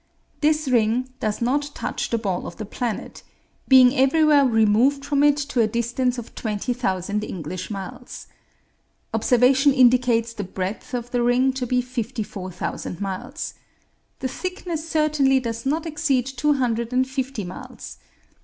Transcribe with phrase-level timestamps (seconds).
[0.39, 3.21] This ring does not touch the ball of the planet,
[3.67, 8.25] being everywhere removed from it to a distance of twenty thousand (English) miles.
[9.13, 13.53] Observation indicates the breadth of the ring to be fifty four thousand miles.
[14.21, 17.97] The thickness certainly does not exceed two hundred and fifty miles.